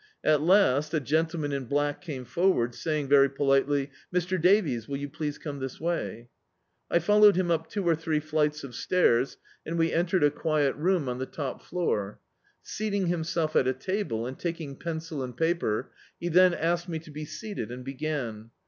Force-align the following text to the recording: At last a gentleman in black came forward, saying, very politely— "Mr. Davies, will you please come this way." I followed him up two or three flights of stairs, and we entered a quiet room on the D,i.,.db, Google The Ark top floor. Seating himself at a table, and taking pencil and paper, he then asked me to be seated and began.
At 0.23 0.41
last 0.41 0.95
a 0.95 0.99
gentleman 0.99 1.51
in 1.51 1.65
black 1.65 2.01
came 2.01 2.25
forward, 2.25 2.73
saying, 2.73 3.07
very 3.07 3.29
politely— 3.29 3.91
"Mr. 4.11 4.41
Davies, 4.41 4.87
will 4.87 4.97
you 4.97 5.07
please 5.07 5.37
come 5.37 5.59
this 5.59 5.79
way." 5.79 6.27
I 6.89 6.97
followed 6.97 7.35
him 7.35 7.51
up 7.51 7.69
two 7.69 7.87
or 7.87 7.93
three 7.93 8.19
flights 8.19 8.63
of 8.63 8.73
stairs, 8.73 9.37
and 9.63 9.77
we 9.77 9.93
entered 9.93 10.23
a 10.23 10.31
quiet 10.31 10.73
room 10.75 11.07
on 11.07 11.19
the 11.19 11.27
D,i.,.db, 11.27 11.35
Google 11.35 11.43
The 11.43 11.51
Ark 11.51 11.55
top 11.55 11.61
floor. 11.69 12.19
Seating 12.63 13.05
himself 13.09 13.55
at 13.55 13.67
a 13.67 13.73
table, 13.73 14.25
and 14.25 14.39
taking 14.39 14.75
pencil 14.75 15.21
and 15.21 15.37
paper, 15.37 15.91
he 16.19 16.29
then 16.29 16.55
asked 16.55 16.89
me 16.89 16.97
to 16.97 17.11
be 17.11 17.23
seated 17.25 17.69
and 17.69 17.85
began. 17.85 18.49